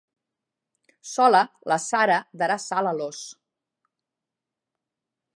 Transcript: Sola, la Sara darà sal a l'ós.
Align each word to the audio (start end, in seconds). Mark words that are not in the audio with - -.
Sola, 1.09 1.41
la 1.71 1.77
Sara 1.83 2.15
darà 2.43 2.57
sal 2.63 2.89
a 2.91 2.93
l'ós. 3.01 3.19